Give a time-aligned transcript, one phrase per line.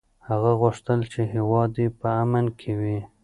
[0.27, 2.99] هغه غوښتل چې هېواد یې په امن کې وي.